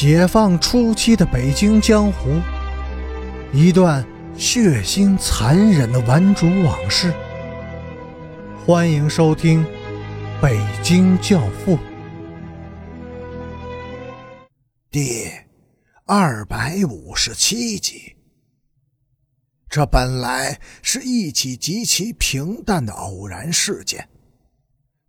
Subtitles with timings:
[0.00, 2.40] 解放初期的北京江湖，
[3.52, 7.12] 一段血腥残忍的顽主往事。
[8.64, 9.64] 欢迎收听
[10.40, 11.76] 《北京教父》
[14.88, 15.28] 第
[16.06, 18.14] 二百五十七集。
[19.68, 24.08] 这本来是一起极其平淡的偶然事件，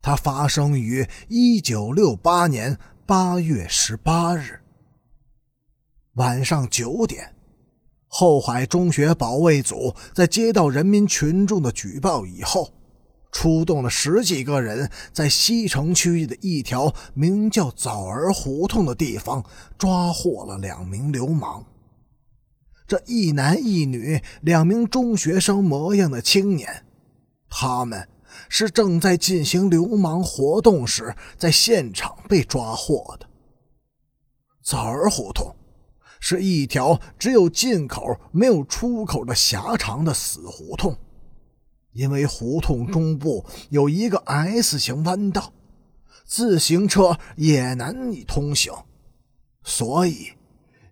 [0.00, 4.58] 它发生于一九六八年八月十八日。
[6.18, 7.32] 晚上九点，
[8.08, 12.72] 后海中学保卫组在接到人民群众的举报以后，
[13.30, 19.44] 出动了十几个人，在西城区的一条名叫枣儿胡同的地方
[19.78, 21.64] 抓获了两名流氓。
[22.88, 26.84] 这一男一女，两名中学生模样的青年，
[27.48, 28.08] 他们
[28.48, 33.28] 是正在进行流氓活动时，在现场被抓获的。
[34.64, 35.54] 枣儿胡同。
[36.20, 40.96] 是一条只有进口没有出口的狭长的死胡同，
[41.92, 45.52] 因为胡同中部有一个 S 型弯道，
[46.24, 48.72] 自行车也难以通行，
[49.62, 50.32] 所以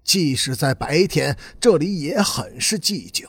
[0.02, 3.26] 即使在白天，这里也很是寂静。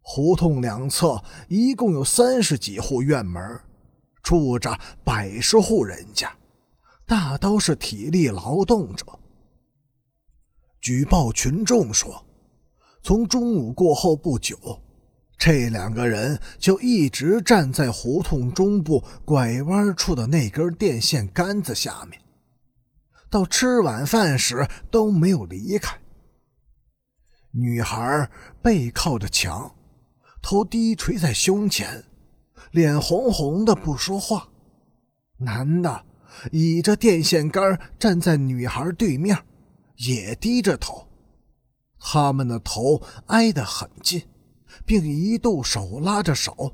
[0.00, 3.40] 胡同两侧一共有三十几户院门，
[4.22, 6.34] 住着百十户人家，
[7.06, 9.06] 大都是体力劳动者。
[10.88, 12.24] 举报群众说，
[13.02, 14.56] 从中午过后不久，
[15.36, 22.18] 这两个人就一直站在胡同中部拐弯处的那根电线杆子下面，
[23.28, 25.94] 到吃晚饭时都没有离开。
[27.50, 28.30] 女孩
[28.62, 29.70] 背靠着墙，
[30.40, 32.02] 头低垂在胸前，
[32.70, 34.48] 脸红红的不说话。
[35.36, 36.06] 男的
[36.50, 39.38] 倚着电线杆站在女孩对面。
[39.98, 41.08] 也低着头，
[41.98, 44.22] 他们的头挨得很近，
[44.84, 46.72] 并一度手拉着手。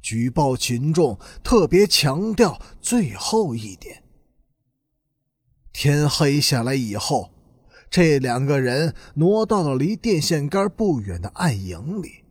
[0.00, 4.02] 举报群众特别强调最后一点。
[5.72, 7.30] 天黑下来以后，
[7.90, 12.24] 这两个人挪到了离电线杆不远的暗影里，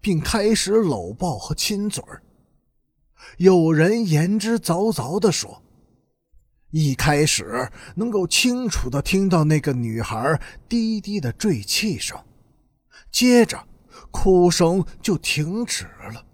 [0.00, 2.22] 并开始搂抱和亲嘴儿。
[3.38, 5.63] 有人言之凿凿地说。
[6.76, 12.18] 一开始能够清楚的听到那个女孩低低的坠泣声，
[13.12, 13.64] 接着
[14.10, 16.26] 哭声就停止了，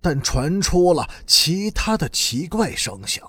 [0.00, 3.28] 但传出了其他的奇怪声响。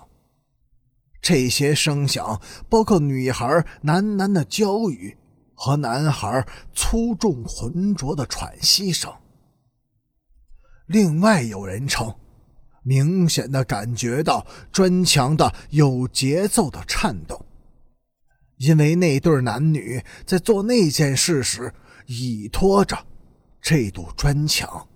[1.20, 3.44] 这些声响包括女孩
[3.82, 5.18] 喃喃的娇语
[5.54, 9.12] 和男孩粗重浑浊的喘息声。
[10.86, 12.14] 另外有人称。
[12.82, 17.44] 明显的感觉到砖墙的有节奏的颤动，
[18.56, 21.72] 因为那对男女在做那件事时
[22.06, 22.96] 倚托着
[23.60, 24.88] 这堵砖墙。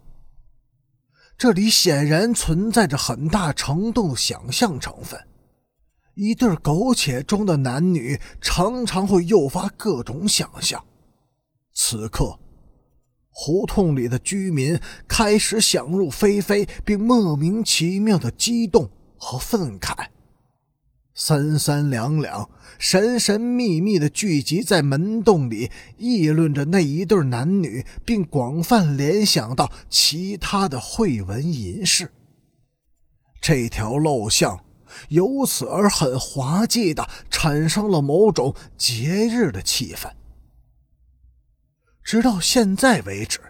[1.37, 5.21] 这里显然存在着很大程度想象成分。
[6.15, 10.85] 一对苟且中的男女常常会诱发各种想象。
[11.75, 12.39] 此刻。
[13.37, 14.79] 胡同里的居民
[15.09, 20.07] 开始想入非非，并莫名其妙的激动和愤慨，
[21.15, 25.69] 三三两两、神神秘秘的聚集在门洞里，
[25.99, 32.13] 议论着那一对男女，并广泛联想到其他的会文淫事。
[33.41, 34.65] 这条陋巷
[35.09, 40.09] 由此而很滑稽的产生了某种节日的气氛。
[42.05, 43.41] 直到现在为止，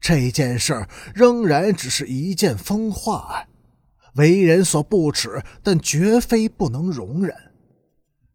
[0.00, 3.48] 这件事仍然只是一件风化案，
[4.14, 7.34] 为人所不耻，但绝非不能容忍。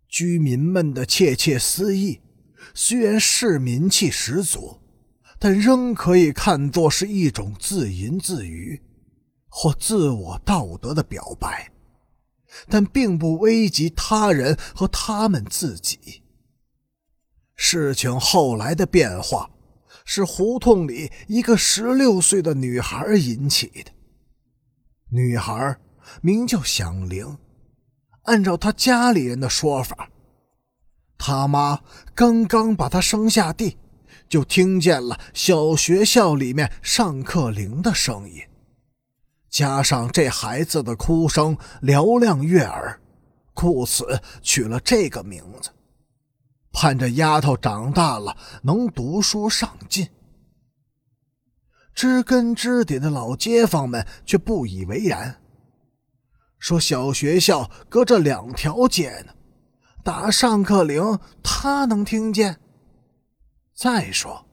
[0.10, 2.22] 居民们的窃窃私语，
[2.74, 4.80] 虽然市民气十足，
[5.40, 8.82] 但仍可以看作是一种自言自语
[9.48, 11.72] 或自我道德的表白，
[12.68, 16.24] 但并不危及他人和他们自己。
[17.58, 19.50] 事情后来的变化，
[20.06, 23.92] 是胡同里一个十六岁的女孩引起的。
[25.10, 25.78] 女孩
[26.22, 27.38] 名叫响铃，
[28.24, 30.10] 按照她家里人的说法，
[31.18, 31.82] 他妈
[32.14, 33.78] 刚刚把她生下地，
[34.30, 38.42] 就听见了小学校里面上课铃的声音，
[39.50, 43.02] 加上这孩子的哭声嘹亮悦耳，
[43.54, 45.72] 故此取了这个名字。
[46.80, 50.08] 盼着丫头长大了能读书上进，
[51.96, 55.42] 知根知底的老街坊们却不以为然，
[56.60, 59.34] 说小学校隔着两条街呢，
[60.04, 62.60] 打上课铃，他能听见。
[63.74, 64.46] 再说，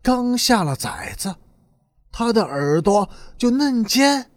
[0.00, 1.36] 刚下了崽子，
[2.10, 3.06] 他的耳朵
[3.36, 4.30] 就嫩尖。